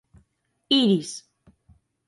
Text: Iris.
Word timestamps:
Iris. 0.79 1.11